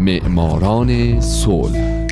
معماران 0.00 1.20
صلح. 1.20 2.06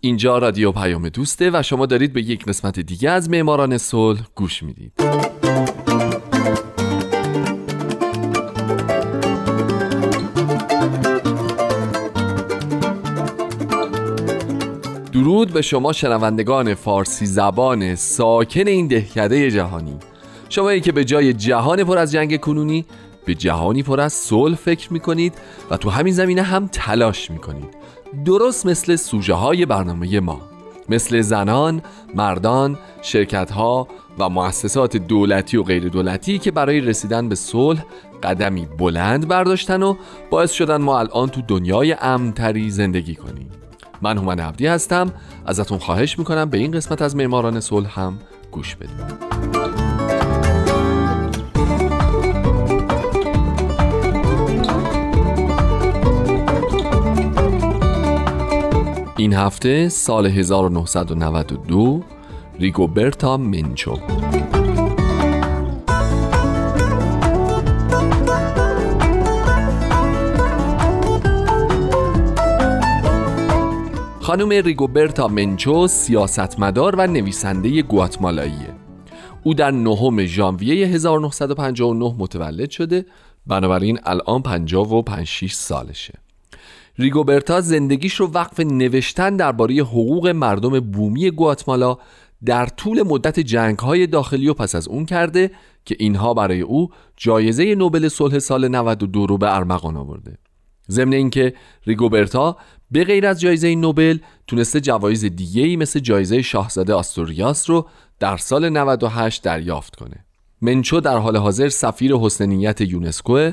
اینجا 0.00 0.38
رادیو 0.38 0.72
پیام 0.72 1.08
دوسته 1.08 1.50
و 1.54 1.62
شما 1.62 1.86
دارید 1.86 2.12
به 2.12 2.22
یک 2.22 2.44
قسمت 2.44 2.80
دیگه 2.80 3.10
از 3.10 3.30
معماران 3.30 3.78
صلح 3.78 4.20
گوش 4.34 4.62
می‌دید. 4.62 4.92
درود 15.36 15.52
به 15.52 15.62
شما 15.62 15.92
شنوندگان 15.92 16.74
فارسی 16.74 17.26
زبان 17.26 17.94
ساکن 17.94 18.66
این 18.66 18.86
دهکده 18.86 19.50
جهانی. 19.50 19.96
شما 20.48 20.78
که 20.78 20.92
به 20.92 21.04
جای 21.04 21.32
جهان 21.32 21.84
پر 21.84 21.98
از 21.98 22.12
جنگ 22.12 22.40
کنونی 22.40 22.84
به 23.24 23.34
جهانی 23.34 23.82
پر 23.82 24.00
از 24.00 24.12
صلح 24.12 24.54
فکر 24.54 24.92
می‌کنید 24.92 25.34
و 25.70 25.76
تو 25.76 25.90
همین 25.90 26.14
زمینه 26.14 26.42
هم 26.42 26.68
تلاش 26.72 27.30
می‌کنید. 27.30 27.68
درست 28.24 28.66
مثل 28.66 28.96
سوژه 28.96 29.34
های 29.34 29.66
برنامه 29.66 30.20
ما. 30.20 30.40
مثل 30.88 31.20
زنان، 31.20 31.82
مردان، 32.14 32.78
شرکت 33.02 33.50
ها 33.50 33.88
و 34.18 34.28
مؤسسات 34.28 34.96
دولتی 34.96 35.56
و 35.56 35.62
غیر 35.62 35.88
دولتی 35.88 36.38
که 36.38 36.50
برای 36.50 36.80
رسیدن 36.80 37.28
به 37.28 37.34
صلح 37.34 37.84
قدمی 38.22 38.66
بلند 38.78 39.28
برداشتن 39.28 39.82
و 39.82 39.94
باعث 40.30 40.52
شدن 40.52 40.76
ما 40.76 40.98
الان 40.98 41.28
تو 41.28 41.42
دنیای 41.48 41.96
امتری 42.00 42.70
زندگی 42.70 43.14
کنیم. 43.14 43.50
من 44.02 44.18
هومن 44.18 44.40
عبدی 44.40 44.66
هستم. 44.66 45.12
ازتون 45.46 45.78
خواهش 45.78 46.18
می‌کنم 46.18 46.50
به 46.50 46.58
این 46.58 46.70
قسمت 46.70 47.02
از 47.02 47.16
معماران 47.16 47.60
صلح 47.60 48.00
هم 48.00 48.18
گوش 48.50 48.76
بدید. 48.76 49.26
این 59.18 59.34
هفته 59.34 59.88
سال 59.88 60.26
1992 60.26 62.02
ریگوبرتا 62.60 63.36
منچو. 63.36 63.98
خانم 74.26 74.48
ریگوبرتا 74.48 75.28
منچو 75.28 75.86
سیاستمدار 75.86 76.96
و 76.96 77.06
نویسنده 77.06 77.82
گواتمالاییه. 77.82 78.74
او 79.44 79.54
در 79.54 79.70
نهم 79.70 80.24
ژانویه 80.24 80.86
1959 80.86 82.14
متولد 82.18 82.70
شده 82.70 83.06
بنابراین 83.46 83.98
الان 84.04 84.42
55 84.42 85.52
سالشه. 85.52 86.14
ریگوبرتا 86.98 87.60
زندگیش 87.60 88.14
رو 88.14 88.26
وقف 88.26 88.60
نوشتن 88.60 89.36
درباره 89.36 89.74
حقوق 89.74 90.28
مردم 90.28 90.80
بومی 90.80 91.30
گواتمالا 91.30 91.96
در 92.44 92.66
طول 92.66 93.02
مدت 93.02 93.40
جنگ 93.40 93.78
های 93.78 94.06
داخلی 94.06 94.48
و 94.48 94.54
پس 94.54 94.74
از 94.74 94.88
اون 94.88 95.06
کرده 95.06 95.50
که 95.84 95.96
اینها 95.98 96.34
برای 96.34 96.60
او 96.60 96.90
جایزه 97.16 97.74
نوبل 97.74 98.08
صلح 98.08 98.38
سال 98.38 98.68
92 98.68 99.26
رو 99.26 99.38
به 99.38 99.56
ارمغان 99.56 99.96
آورده. 99.96 100.38
ضمن 100.90 101.12
اینکه 101.12 101.54
ریگوبرتا 101.86 102.56
به 102.90 103.04
غیر 103.04 103.26
از 103.26 103.40
جایزه 103.40 103.74
نوبل 103.74 104.18
تونسته 104.46 104.80
جوایز 104.80 105.24
دیگه‌ای 105.24 105.76
مثل 105.76 106.00
جایزه 106.00 106.42
شاهزاده 106.42 106.94
آستوریاس 106.94 107.70
رو 107.70 107.86
در 108.20 108.36
سال 108.36 108.68
98 108.68 109.42
دریافت 109.42 109.96
کنه 109.96 110.24
منچو 110.62 111.00
در 111.00 111.18
حال 111.18 111.36
حاضر 111.36 111.68
سفیر 111.68 112.14
حسنیت 112.14 112.80
یونسکو 112.80 113.50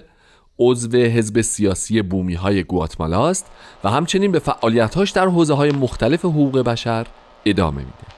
عضو 0.60 0.98
حزب 0.98 1.42
سیاسی 1.42 2.02
بومی 2.02 2.34
های 2.34 2.64
گواتمالا 2.64 3.30
است 3.30 3.46
و 3.84 3.90
همچنین 3.90 4.32
به 4.32 4.40
فعالیتهاش 4.40 5.12
در 5.12 5.28
حوزه 5.28 5.54
های 5.54 5.72
مختلف 5.72 6.26
حقوق 6.26 6.60
بشر 6.60 7.08
ادامه 7.46 7.78
میده. 7.78 8.13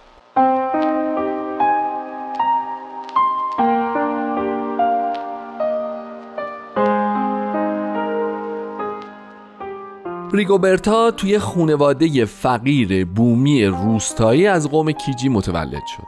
ریگوبرتا 10.34 11.12
توی 11.12 11.40
خونواده 11.40 12.26
فقیر 12.26 13.06
بومی 13.06 13.66
روستایی 13.66 14.48
از 14.48 14.70
قوم 14.70 14.92
کیجی 14.92 15.30
متولد 15.30 15.84
شد. 15.98 16.08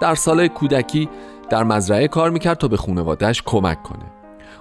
در 0.00 0.14
سال 0.14 0.48
کودکی 0.48 1.08
در 1.50 1.64
مزرعه 1.64 2.08
کار 2.08 2.30
می‌کرد 2.30 2.58
تا 2.58 2.68
به 2.68 2.76
خونوادهش 2.76 3.42
کمک 3.46 3.82
کنه. 3.82 4.04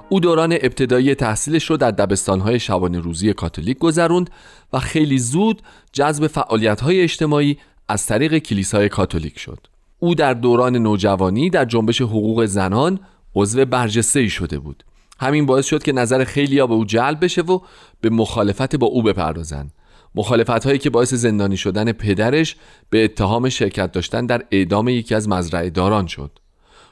او 0.09 0.19
دوران 0.19 0.53
ابتدایی 0.53 1.15
تحصیلش 1.15 1.69
رو 1.69 1.77
در 1.77 1.91
دبستانهای 1.91 2.59
شبانه 2.59 2.99
روزی 2.99 3.33
کاتولیک 3.33 3.77
گذروند 3.77 4.29
و 4.73 4.79
خیلی 4.79 5.17
زود 5.17 5.61
جذب 5.93 6.27
فعالیت‌های 6.27 7.01
اجتماعی 7.01 7.57
از 7.87 8.05
طریق 8.05 8.37
کلیسای 8.37 8.89
کاتولیک 8.89 9.39
شد. 9.39 9.67
او 9.99 10.15
در 10.15 10.33
دوران 10.33 10.75
نوجوانی 10.75 11.49
در 11.49 11.65
جنبش 11.65 12.01
حقوق 12.01 12.45
زنان 12.45 12.99
عضو 13.35 13.65
برجسته 13.65 14.27
شده 14.27 14.59
بود. 14.59 14.83
همین 15.19 15.45
باعث 15.45 15.65
شد 15.65 15.83
که 15.83 15.91
نظر 15.91 16.23
خیلی 16.23 16.59
ها 16.59 16.67
به 16.67 16.73
او 16.73 16.85
جلب 16.85 17.23
بشه 17.23 17.41
و 17.41 17.59
به 18.01 18.09
مخالفت 18.09 18.75
با 18.75 18.87
او 18.87 19.03
بپردازند. 19.03 19.71
مخالفت 20.15 20.65
هایی 20.65 20.79
که 20.79 20.89
باعث 20.89 21.13
زندانی 21.13 21.57
شدن 21.57 21.91
پدرش 21.91 22.55
به 22.89 23.03
اتهام 23.03 23.49
شرکت 23.49 23.91
داشتن 23.91 24.25
در 24.25 24.43
اعدام 24.51 24.87
یکی 24.87 25.15
از 25.15 25.29
مزرعه 25.29 25.69
داران 25.69 26.07
شد. 26.07 26.39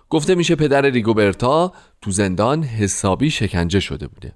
گفته 0.10 0.36
میشه 0.36 0.56
پدر 0.56 0.82
ریگوبرتا 0.82 1.74
تو 2.02 2.12
زندان 2.12 2.64
حسابی 2.64 3.30
شکنجه 3.32 3.80
شده 3.80 4.08
بوده 4.08 4.34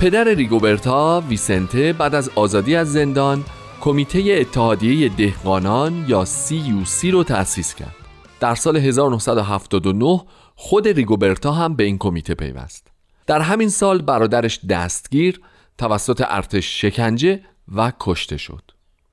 پدر 0.00 0.24
ریگوبرتا 0.24 1.22
ویسنته 1.28 1.92
بعد 1.92 2.14
از 2.14 2.30
آزادی 2.34 2.76
از 2.76 2.92
زندان 2.92 3.44
کمیته 3.80 4.36
اتحادیه 4.40 5.08
دهقانان 5.08 6.04
یا 6.08 6.24
CUC 6.24 7.04
رو 7.04 7.24
تأسیس 7.24 7.74
کرد. 7.74 7.96
در 8.40 8.54
سال 8.54 8.76
1979 8.76 10.20
خود 10.56 10.88
ریگوبرتا 10.88 11.52
هم 11.52 11.76
به 11.76 11.84
این 11.84 11.98
کمیته 11.98 12.34
پیوست. 12.34 12.86
در 13.26 13.40
همین 13.40 13.68
سال 13.68 14.02
برادرش 14.02 14.60
دستگیر 14.64 15.40
توسط 15.78 16.24
ارتش 16.28 16.80
شکنجه 16.80 17.40
و 17.74 17.92
کشته 18.00 18.36
شد 18.36 18.62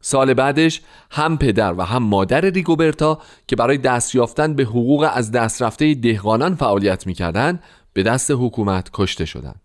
سال 0.02 0.34
بعدش 0.34 0.81
هم 1.12 1.38
پدر 1.38 1.74
و 1.74 1.81
هم 1.81 2.04
مادر 2.04 2.42
ریگوبرتا 2.42 3.20
که 3.48 3.56
برای 3.56 3.78
دست 3.78 4.16
یافتن 4.16 4.54
به 4.54 4.64
حقوق 4.64 5.09
از 5.14 5.31
دست 5.31 5.62
رفته 5.62 5.94
دهقانان 5.94 6.56
فعالیت 6.56 7.08
می‌کردند 7.08 7.64
به 7.94 8.04
دست 8.04 8.31
حکومت 8.31 8.90
کشته 8.94 9.25
شدند 9.25 9.62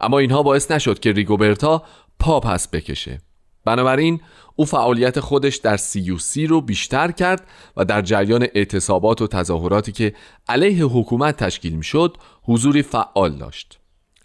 اما 0.00 0.18
اینها 0.18 0.42
باعث 0.42 0.70
نشد 0.70 0.98
که 0.98 1.12
ریگوبرتا 1.12 1.82
پا 2.18 2.40
پس 2.40 2.68
بکشه 2.68 3.20
بنابراین 3.64 4.20
او 4.56 4.64
فعالیت 4.64 5.20
خودش 5.20 5.56
در 5.56 5.76
سی 5.76 6.46
رو 6.46 6.60
بیشتر 6.60 7.10
کرد 7.10 7.46
و 7.76 7.84
در 7.84 8.02
جریان 8.02 8.46
اعتصابات 8.54 9.22
و 9.22 9.26
تظاهراتی 9.26 9.92
که 9.92 10.14
علیه 10.48 10.84
حکومت 10.84 11.36
تشکیل 11.36 11.72
می‌شد 11.72 12.16
حضوری 12.42 12.82
فعال 12.82 13.36
داشت. 13.38 13.78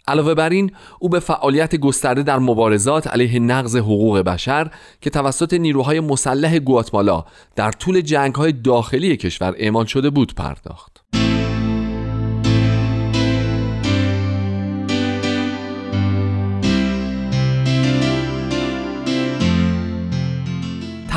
علاوه 0.08 0.34
بر 0.34 0.48
این 0.48 0.72
او 0.98 1.08
به 1.08 1.20
فعالیت 1.20 1.76
گسترده 1.76 2.22
در 2.22 2.38
مبارزات 2.38 3.06
علیه 3.06 3.38
نقض 3.38 3.76
حقوق 3.76 4.18
بشر 4.18 4.70
که 5.00 5.10
توسط 5.10 5.54
نیروهای 5.54 6.00
مسلح 6.00 6.58
گواتمالا 6.58 7.24
در 7.56 7.70
طول 7.70 8.00
جنگهای 8.00 8.52
داخلی 8.52 9.16
کشور 9.16 9.54
اعمال 9.58 9.84
شده 9.84 10.10
بود 10.10 10.34
پرداخت. 10.34 10.99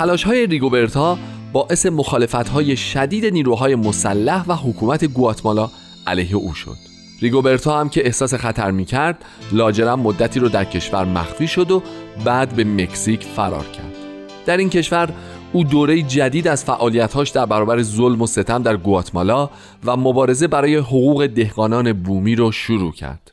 تلاش 0.03 0.23
های 0.23 0.47
ریگوبرتا 0.47 1.17
باعث 1.53 1.85
مخالفت 1.85 2.49
های 2.49 2.77
شدید 2.77 3.25
نیروهای 3.25 3.75
مسلح 3.75 4.45
و 4.47 4.55
حکومت 4.55 5.05
گواتمالا 5.05 5.69
علیه 6.07 6.35
او 6.35 6.53
شد. 6.53 6.75
ریگوبرتو 7.21 7.71
هم 7.71 7.89
که 7.89 8.05
احساس 8.05 8.33
خطر 8.33 8.71
می 8.71 8.85
کرد 8.85 9.25
لاجرم 9.51 9.99
مدتی 9.99 10.39
رو 10.39 10.49
در 10.49 10.65
کشور 10.65 11.05
مخفی 11.05 11.47
شد 11.47 11.71
و 11.71 11.83
بعد 12.25 12.55
به 12.55 12.63
مکزیک 12.63 13.23
فرار 13.23 13.65
کرد. 13.65 13.95
در 14.45 14.57
این 14.57 14.69
کشور 14.69 15.09
او 15.53 15.63
دوره 15.63 16.01
جدید 16.01 16.47
از 16.47 16.63
فعالیتهاش 16.63 17.29
در 17.29 17.45
برابر 17.45 17.81
ظلم 17.81 18.21
و 18.21 18.27
ستم 18.27 18.63
در 18.63 18.77
گواتمالا 18.77 19.49
و 19.85 19.97
مبارزه 19.97 20.47
برای 20.47 20.75
حقوق 20.75 21.27
دهقانان 21.27 21.93
بومی 21.93 22.35
رو 22.35 22.51
شروع 22.51 22.91
کرد. 22.91 23.31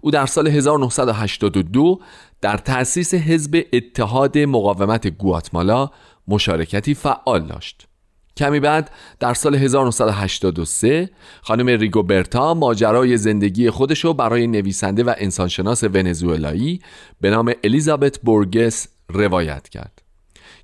او 0.00 0.10
در 0.10 0.26
سال 0.26 0.48
1982 0.48 2.00
در 2.40 2.56
تأسیس 2.56 3.14
حزب 3.14 3.62
اتحاد 3.72 4.38
مقاومت 4.38 5.06
گواتمالا 5.06 5.90
مشارکتی 6.28 6.94
فعال 6.94 7.46
داشت. 7.46 7.88
کمی 8.36 8.60
بعد 8.60 8.90
در 9.20 9.34
سال 9.34 9.54
1983 9.54 11.10
خانم 11.42 11.66
ریگوبرتا 11.66 12.54
ماجرای 12.54 13.16
زندگی 13.16 13.70
خودش 13.70 14.04
رو 14.04 14.14
برای 14.14 14.46
نویسنده 14.46 15.04
و 15.04 15.14
انسانشناس 15.18 15.84
ونزوئلایی 15.84 16.80
به 17.20 17.30
نام 17.30 17.52
الیزابت 17.64 18.18
بورگس 18.18 18.88
روایت 19.08 19.68
کرد. 19.68 20.02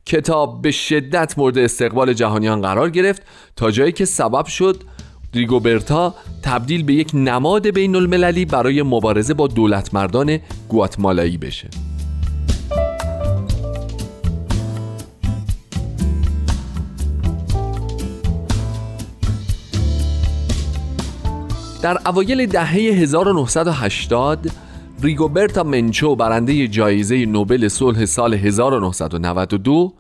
کتاب 0.07 0.63
به 0.63 0.71
شدت 0.71 1.39
مورد 1.39 1.59
استقبال 1.59 2.13
جهانیان 2.13 2.61
قرار 2.61 2.91
گرفت 2.91 3.23
تا 3.57 3.71
جایی 3.71 3.93
که 3.93 4.05
سبب 4.05 4.47
شد 4.47 4.83
ریگوبرتا 5.35 6.15
تبدیل 6.43 6.83
به 6.83 6.95
یک 6.95 7.11
نماد 7.15 7.67
بین 7.67 7.97
المللی 7.97 8.45
برای 8.45 8.83
مبارزه 8.83 9.35
با 9.35 9.47
دولت 9.47 9.95
مردان 9.95 10.39
گواتمالایی 10.69 11.37
بشه. 11.37 11.69
در 21.83 21.99
اوایل 22.07 22.47
دهه 22.47 22.73
1980 22.73 24.51
ریگوبرتا 25.03 25.63
منچو 25.63 26.17
برنده 26.17 26.69
جایزه 26.69 27.27
نوبل 27.27 27.69
صلح 27.69 28.05
سال 28.05 28.35
1992 28.35 29.93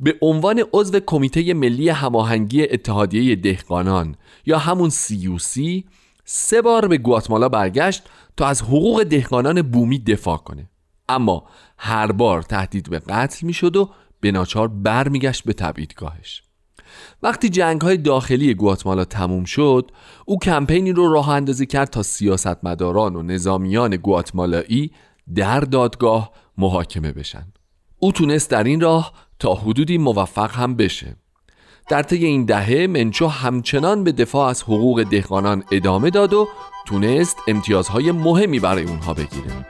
به 0.00 0.18
عنوان 0.22 0.64
عضو 0.72 1.00
کمیته 1.00 1.54
ملی 1.54 1.88
هماهنگی 1.88 2.62
اتحادیه 2.62 3.36
دهقانان 3.36 4.16
یا 4.46 4.58
همون 4.58 4.90
سی 4.90 5.84
سه 6.24 6.62
بار 6.62 6.88
به 6.88 6.98
گواتمالا 6.98 7.48
برگشت 7.48 8.02
تا 8.36 8.46
از 8.46 8.62
حقوق 8.62 9.02
دهقانان 9.02 9.62
بومی 9.62 9.98
دفاع 9.98 10.36
کنه. 10.36 10.70
اما 11.08 11.44
هر 11.78 12.12
بار 12.12 12.42
تهدید 12.42 12.90
به 12.90 12.98
قتل 12.98 13.46
می‌شد 13.46 13.76
و 13.76 13.90
به 14.20 14.30
ناچار 14.30 14.68
برمیگشت 14.68 15.44
به 15.44 15.52
تبعیدگاهش. 15.52 16.42
وقتی 17.22 17.48
جنگ 17.48 17.80
های 17.80 17.96
داخلی 17.96 18.54
گواتمالا 18.54 19.04
تموم 19.04 19.44
شد 19.44 19.90
او 20.26 20.38
کمپینی 20.38 20.92
رو 20.92 21.12
راه 21.12 21.28
اندازی 21.28 21.66
کرد 21.66 21.90
تا 21.90 22.02
سیاستمداران 22.02 23.16
و 23.16 23.22
نظامیان 23.22 23.96
گواتمالایی 23.96 24.92
در 25.34 25.60
دادگاه 25.60 26.32
محاکمه 26.58 27.12
بشن. 27.12 27.46
او 27.98 28.12
تونست 28.12 28.50
در 28.50 28.64
این 28.64 28.80
راه 28.80 29.12
تا 29.38 29.54
حدودی 29.54 29.98
موفق 29.98 30.50
هم 30.50 30.76
بشه. 30.76 31.16
در 31.88 32.02
طی 32.02 32.24
این 32.24 32.44
دهه 32.44 32.86
منچو 32.86 33.26
همچنان 33.26 34.04
به 34.04 34.12
دفاع 34.12 34.48
از 34.48 34.62
حقوق 34.62 35.02
دهقانان 35.02 35.62
ادامه 35.72 36.10
داد 36.10 36.34
و 36.34 36.48
تونست 36.86 37.36
امتیازهای 37.48 38.12
مهمی 38.12 38.60
برای 38.60 38.84
اونها 38.84 39.14
بگیره. 39.14 39.66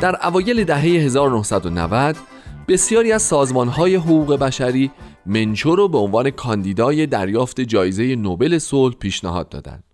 در 0.00 0.26
اوایل 0.26 0.64
دهه 0.64 0.80
1990 0.80 2.16
بسیاری 2.68 3.12
از 3.12 3.22
سازمانهای 3.22 3.94
حقوق 3.94 4.36
بشری 4.36 4.90
منچو 5.26 5.76
رو 5.76 5.88
به 5.88 5.98
عنوان 5.98 6.30
کاندیدای 6.30 7.06
دریافت 7.06 7.60
جایزه 7.60 8.16
نوبل 8.16 8.58
صلح 8.58 8.94
پیشنهاد 8.94 9.48
دادند. 9.48 9.84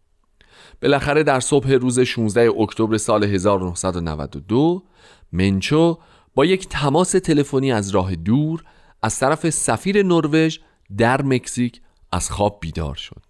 بالاخره 0.82 1.22
در 1.22 1.40
صبح 1.40 1.72
روز 1.72 2.00
16 2.00 2.50
اکتبر 2.60 2.96
سال 2.96 3.24
1992 3.24 4.82
منچو 5.32 5.98
با 6.34 6.44
یک 6.44 6.68
تماس 6.68 7.10
تلفنی 7.10 7.72
از 7.72 7.90
راه 7.90 8.14
دور 8.14 8.64
از 9.02 9.18
طرف 9.18 9.50
سفیر 9.50 10.02
نروژ 10.02 10.58
در 10.98 11.22
مکزیک 11.22 11.80
از 12.12 12.30
خواب 12.30 12.58
بیدار 12.60 12.94
شد. 12.94 13.22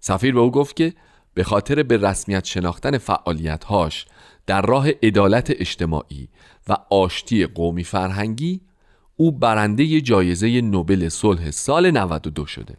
سفیر 0.00 0.34
به 0.34 0.40
او 0.40 0.50
گفت 0.50 0.76
که 0.76 0.94
به 1.34 1.44
خاطر 1.44 1.82
به 1.82 1.96
رسمیت 1.96 2.44
شناختن 2.44 2.98
فعالیتهاش 2.98 4.06
در 4.46 4.62
راه 4.62 4.88
عدالت 5.02 5.50
اجتماعی 5.50 6.28
و 6.68 6.76
آشتی 6.90 7.46
قومی 7.46 7.84
فرهنگی 7.84 8.60
او 9.20 9.32
برنده 9.32 10.00
جایزه 10.00 10.60
نوبل 10.60 11.08
صلح 11.08 11.50
سال 11.50 11.90
92 11.90 12.46
شده. 12.46 12.76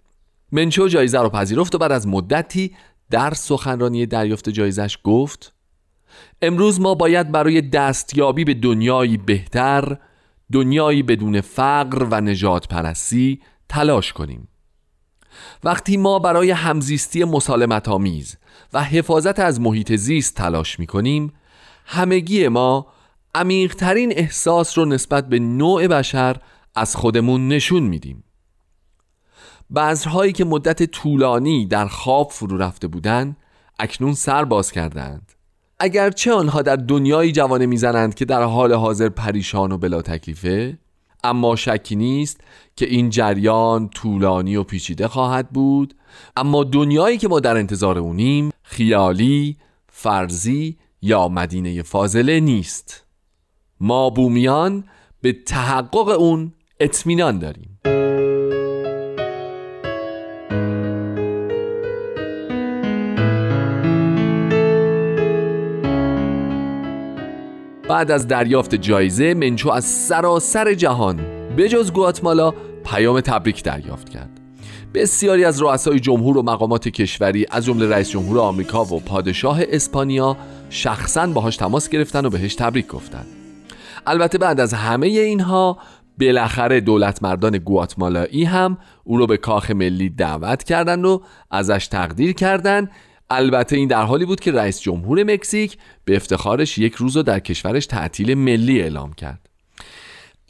منچو 0.51 0.87
جایزه 0.87 1.19
رو 1.19 1.29
پذیرفت 1.29 1.75
و 1.75 1.77
بعد 1.77 1.91
از 1.91 2.07
مدتی 2.07 2.75
در 3.09 3.33
سخنرانی 3.33 4.05
دریافت 4.05 4.49
جایزش 4.49 4.97
گفت 5.03 5.53
امروز 6.41 6.79
ما 6.79 6.95
باید 6.95 7.31
برای 7.31 7.61
دستیابی 7.61 8.43
به 8.43 8.53
دنیایی 8.53 9.17
بهتر 9.17 9.97
دنیایی 10.51 11.03
بدون 11.03 11.41
فقر 11.41 12.07
و 12.11 12.21
نجات 12.21 12.67
پرستی 12.67 13.41
تلاش 13.69 14.13
کنیم. 14.13 14.47
وقتی 15.63 15.97
ما 15.97 16.19
برای 16.19 16.51
همزیستی 16.51 17.23
مسالمت 17.23 17.89
آمیز 17.89 18.37
و 18.73 18.83
حفاظت 18.83 19.39
از 19.39 19.61
محیط 19.61 19.95
زیست 19.95 20.35
تلاش 20.35 20.79
می 20.79 20.87
کنیم 20.87 21.33
همگی 21.85 22.47
ما 22.47 22.87
عمیقترین 23.35 24.11
احساس 24.15 24.77
رو 24.77 24.85
نسبت 24.85 25.29
به 25.29 25.39
نوع 25.39 25.87
بشر 25.87 26.37
از 26.75 26.95
خودمون 26.95 27.47
نشون 27.47 27.83
میدیم. 27.83 28.23
بذرهایی 29.75 30.33
که 30.33 30.45
مدت 30.45 30.83
طولانی 30.83 31.65
در 31.65 31.87
خواب 31.87 32.31
فرو 32.31 32.57
رفته 32.57 32.87
بودند 32.87 33.37
اکنون 33.79 34.13
سر 34.13 34.45
باز 34.45 34.71
کردند. 34.71 35.31
اگرچه 35.79 36.33
آنها 36.33 36.61
در 36.61 36.75
دنیایی 36.75 37.31
جوانه 37.31 37.65
می‌زنند 37.65 38.15
که 38.15 38.25
در 38.25 38.43
حال 38.43 38.73
حاضر 38.73 39.09
پریشان 39.09 39.71
و 39.71 39.77
بلا 39.77 40.01
تکلیفه 40.01 40.77
اما 41.23 41.55
شکی 41.55 41.95
نیست 41.95 42.41
که 42.75 42.85
این 42.85 43.09
جریان 43.09 43.89
طولانی 43.89 44.55
و 44.55 44.63
پیچیده 44.63 45.07
خواهد 45.07 45.49
بود. 45.49 45.95
اما 46.37 46.63
دنیایی 46.63 47.17
که 47.17 47.27
ما 47.27 47.39
در 47.39 47.57
انتظار 47.57 47.97
اونیم 47.97 48.49
خیالی، 48.63 49.57
فرضی 49.87 50.77
یا 51.01 51.27
مدینه 51.27 51.83
فاضله 51.83 52.39
نیست. 52.39 53.05
ما 53.83 54.09
بومیان 54.09 54.83
به 55.21 55.33
تحقق 55.33 56.07
اون 56.07 56.53
اطمینان 56.79 57.39
داریم. 57.39 57.79
بعد 67.89 68.11
از 68.11 68.27
دریافت 68.27 68.75
جایزه 68.75 69.33
منچو 69.33 69.69
از 69.69 69.85
سراسر 69.85 70.73
جهان 70.73 71.17
بجز 71.57 71.91
گواتمالا 71.91 72.53
پیام 72.85 73.21
تبریک 73.21 73.63
دریافت 73.63 74.09
کرد. 74.09 74.29
بسیاری 74.93 75.45
از 75.45 75.61
رؤسای 75.61 75.99
جمهور 75.99 76.37
و 76.37 76.41
مقامات 76.41 76.87
کشوری 76.87 77.45
از 77.51 77.65
جمله 77.65 77.89
رئیس 77.89 78.09
جمهور 78.09 78.39
آمریکا 78.39 78.83
و 78.85 78.99
پادشاه 78.99 79.59
اسپانیا 79.69 80.37
شخصا 80.69 81.27
باهاش 81.27 81.57
تماس 81.57 81.89
گرفتن 81.89 82.25
و 82.25 82.29
بهش 82.29 82.55
تبریک 82.55 82.87
گفتن. 82.87 83.25
البته 84.05 84.37
بعد 84.37 84.59
از 84.59 84.73
همه 84.73 85.07
اینها 85.07 85.77
بالاخره 86.19 86.79
دولت 86.81 87.23
مردان 87.23 87.57
گواتمالایی 87.57 88.43
هم 88.43 88.77
او 89.03 89.17
رو 89.17 89.27
به 89.27 89.37
کاخ 89.37 89.71
ملی 89.71 90.09
دعوت 90.09 90.63
کردند 90.63 91.05
و 91.05 91.21
ازش 91.51 91.87
تقدیر 91.87 92.33
کردند. 92.33 92.91
البته 93.29 93.75
این 93.75 93.87
در 93.87 94.03
حالی 94.03 94.25
بود 94.25 94.39
که 94.39 94.51
رئیس 94.51 94.81
جمهور 94.81 95.23
مکزیک 95.23 95.77
به 96.05 96.15
افتخارش 96.15 96.77
یک 96.77 96.93
روز 96.93 97.17
رو 97.17 97.23
در 97.23 97.39
کشورش 97.39 97.85
تعطیل 97.85 98.33
ملی 98.33 98.81
اعلام 98.81 99.13
کرد. 99.13 99.50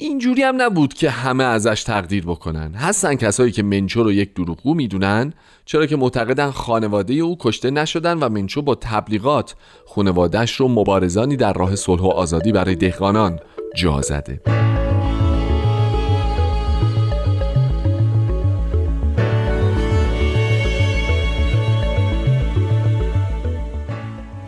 اینجوری 0.02 0.44
هم 0.44 0.62
نبود 0.62 0.94
که 0.94 1.10
همه 1.10 1.44
ازش 1.44 1.84
تقدیر 1.84 2.26
بکنن. 2.26 2.74
هستن 2.74 3.16
کسایی 3.16 3.52
که 3.52 3.64
منچو 3.64 4.04
رو 4.04 4.12
یک 4.12 4.34
دروغگو 4.34 4.74
می‌دونن 4.74 5.34
چرا 5.66 5.86
که 5.86 5.96
معتقدن 5.96 6.52
خانواده 6.52 7.14
او 7.14 7.38
کشته 7.40 7.72
نشدن 7.72 8.20
و 8.20 8.30
منچو 8.30 8.62
با 8.62 8.76
تبلیغات 8.76 9.56
خانوادهش 9.88 10.52
رو 10.52 10.68
مبارزانی 10.68 11.36
در 11.36 11.54
راه 11.54 11.76
صلح 11.76 12.02
و 12.02 12.08
آزادی 12.08 12.52
برای 12.52 12.76
دهقانان 12.76 13.40
جا 13.76 14.02
زده. 14.02 14.42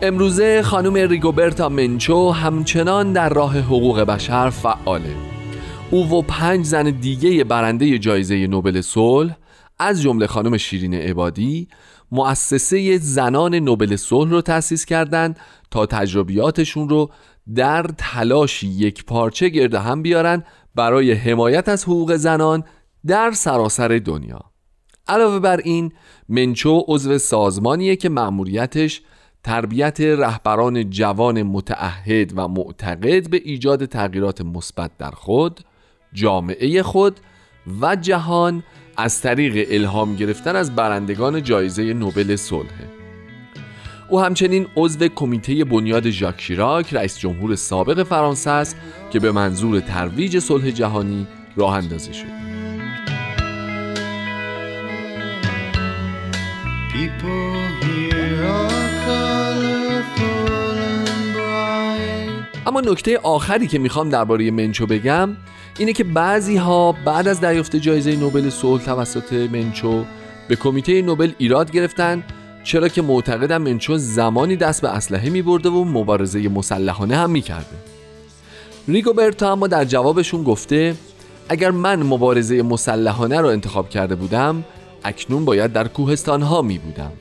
امروزه 0.02 0.62
خانم 0.62 0.94
ریگوبرتا 0.94 1.68
منچو 1.68 2.30
همچنان 2.30 3.12
در 3.12 3.28
راه 3.28 3.58
حقوق 3.58 4.00
بشر 4.00 4.50
فعاله. 4.50 5.33
او 5.90 6.10
و 6.10 6.22
پنج 6.22 6.64
زن 6.64 6.90
دیگه 6.90 7.44
برنده 7.44 7.98
جایزه 7.98 8.46
نوبل 8.46 8.80
صلح 8.80 9.36
از 9.78 10.02
جمله 10.02 10.26
خانم 10.26 10.56
شیرین 10.56 10.94
عبادی 10.94 11.68
مؤسسه 12.12 12.98
زنان 12.98 13.54
نوبل 13.54 13.96
صلح 13.96 14.30
رو 14.30 14.40
تأسیس 14.40 14.84
کردند 14.84 15.38
تا 15.70 15.86
تجربیاتشون 15.86 16.88
رو 16.88 17.10
در 17.54 17.86
تلاشی 17.98 18.68
یک 18.68 19.04
پارچه 19.04 19.48
گرده 19.48 19.78
هم 19.78 20.02
بیارن 20.02 20.44
برای 20.74 21.12
حمایت 21.12 21.68
از 21.68 21.84
حقوق 21.84 22.16
زنان 22.16 22.64
در 23.06 23.30
سراسر 23.30 24.00
دنیا. 24.04 24.40
علاوه 25.08 25.38
بر 25.38 25.56
این 25.56 25.92
منچو 26.28 26.84
عضو 26.88 27.18
سازمانیه 27.18 27.96
که 27.96 28.08
مأموریتش 28.08 29.02
تربیت 29.44 30.00
رهبران 30.00 30.90
جوان 30.90 31.42
متعهد 31.42 32.32
و 32.36 32.48
معتقد 32.48 33.30
به 33.30 33.40
ایجاد 33.44 33.84
تغییرات 33.84 34.40
مثبت 34.40 34.90
در 34.98 35.10
خود 35.10 35.60
جامعه 36.14 36.82
خود 36.82 37.20
و 37.80 37.96
جهان 37.96 38.62
از 38.96 39.20
طریق 39.20 39.68
الهام 39.70 40.16
گرفتن 40.16 40.56
از 40.56 40.74
برندگان 40.74 41.42
جایزه 41.42 41.92
نوبل 41.92 42.36
صلح. 42.36 42.68
او 44.08 44.20
همچنین 44.20 44.66
عضو 44.76 45.08
کمیته 45.08 45.64
بنیاد 45.64 46.10
ژاک 46.10 46.40
شیراک 46.40 46.94
رئیس 46.94 47.18
جمهور 47.18 47.54
سابق 47.54 48.02
فرانسه 48.02 48.50
است 48.50 48.76
که 49.10 49.20
به 49.20 49.32
منظور 49.32 49.80
ترویج 49.80 50.38
صلح 50.38 50.70
جهانی 50.70 51.26
راه 51.56 51.74
اندازی 51.74 52.14
شد. 52.14 52.44
اما 62.74 62.90
نکته 62.90 63.18
آخری 63.18 63.66
که 63.66 63.78
می‌خوام 63.78 64.08
درباره 64.08 64.50
منچو 64.50 64.86
بگم 64.86 65.36
اینه 65.78 65.92
که 65.92 66.04
بعضی 66.04 66.56
ها 66.56 66.92
بعد 67.04 67.28
از 67.28 67.40
دریافت 67.40 67.76
جایزه 67.76 68.16
نوبل 68.16 68.50
صلح 68.50 68.82
توسط 68.84 69.32
منچو 69.32 70.04
به 70.48 70.56
کمیته 70.56 71.02
نوبل 71.02 71.32
ایراد 71.38 71.70
گرفتن 71.70 72.24
چرا 72.64 72.88
که 72.88 73.02
معتقدم 73.02 73.62
منچو 73.62 73.98
زمانی 73.98 74.56
دست 74.56 74.82
به 74.82 74.88
اسلحه 74.88 75.30
می 75.30 75.42
برده 75.42 75.68
و 75.68 75.84
مبارزه 75.84 76.48
مسلحانه 76.48 77.16
هم 77.16 77.30
می 77.30 77.40
کرده 77.40 77.76
ریگوبرتا 78.88 79.52
اما 79.52 79.66
در 79.66 79.84
جوابشون 79.84 80.42
گفته 80.42 80.94
اگر 81.48 81.70
من 81.70 82.02
مبارزه 82.02 82.62
مسلحانه 82.62 83.40
رو 83.40 83.48
انتخاب 83.48 83.88
کرده 83.88 84.14
بودم 84.14 84.64
اکنون 85.04 85.44
باید 85.44 85.72
در 85.72 85.88
کوهستان 85.88 86.42
ها 86.42 86.62
می 86.62 86.78
بودم 86.78 87.12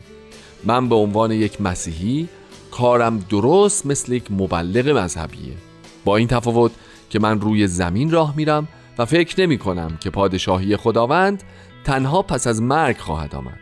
من 0.63 0.89
به 0.89 0.95
عنوان 0.95 1.31
یک 1.31 1.61
مسیحی 1.61 2.29
کارم 2.73 3.19
درست 3.29 3.85
مثل 3.85 4.13
یک 4.13 4.31
مبلغ 4.31 4.89
مذهبیه. 4.89 5.53
با 6.05 6.17
این 6.17 6.27
تفاوت 6.27 6.71
که 7.09 7.19
من 7.19 7.41
روی 7.41 7.67
زمین 7.67 8.11
راه 8.11 8.33
میرم 8.37 8.67
و 8.97 9.05
فکر 9.05 9.41
نمی 9.41 9.57
کنم 9.57 9.97
که 9.99 10.09
پادشاهی 10.09 10.77
خداوند 10.77 11.43
تنها 11.83 12.21
پس 12.21 12.47
از 12.47 12.61
مرگ 12.61 12.97
خواهد 12.97 13.35
آمد. 13.35 13.59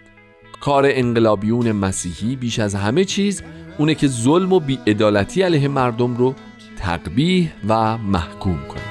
کار 0.61 0.83
انقلابیون 0.87 1.71
مسیحی 1.71 2.35
بیش 2.35 2.59
از 2.59 2.75
همه 2.75 3.05
چیز 3.05 3.43
اونه 3.77 3.95
که 3.95 4.07
ظلم 4.07 4.53
و 4.53 4.59
بیعدالتی 4.59 5.41
علیه 5.41 5.67
مردم 5.67 6.17
رو 6.17 6.35
تقبیح 6.77 7.51
و 7.67 7.97
محکوم 7.97 8.59
کنه. 8.67 8.81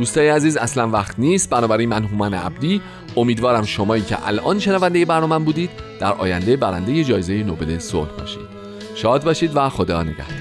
دوستای 0.00 0.28
عزیز 0.28 0.56
اصلا 0.56 0.88
وقت 0.88 1.18
نیست. 1.18 1.50
بنابراین 1.50 1.88
من 1.88 2.04
هومن 2.04 2.34
عبدی. 2.34 2.80
امیدوارم 3.16 3.64
شمایی 3.64 4.02
که 4.02 4.28
الان 4.28 4.58
شنونده 4.58 5.04
برنامه 5.04 5.38
بودید 5.38 5.70
در 6.00 6.12
آینده 6.12 6.56
برنده 6.56 7.04
جایزه 7.04 7.42
نوبل 7.42 7.78
صلح 7.78 8.10
باشید. 8.18 8.48
شاد 8.94 9.24
باشید 9.24 9.56
و 9.56 9.68
خدا 9.68 10.02
نگهدار. 10.02 10.39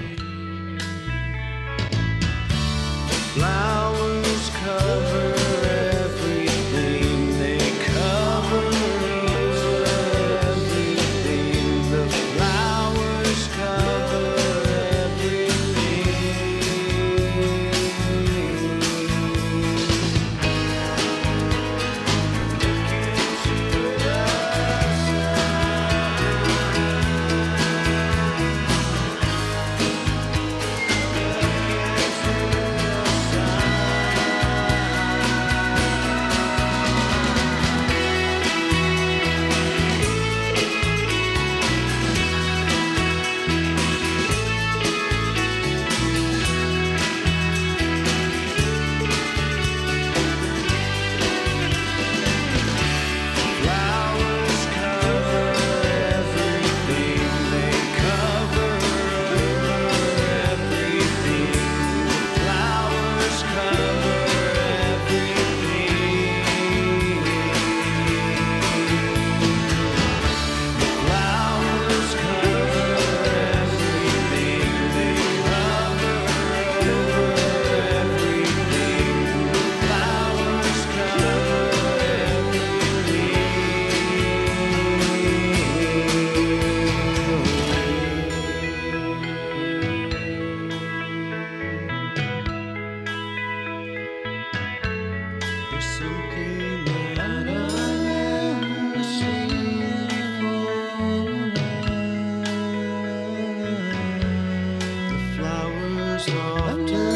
after 106.59 107.08